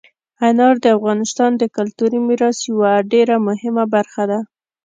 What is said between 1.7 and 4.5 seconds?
کلتوري میراث یوه ډېره مهمه برخه ده.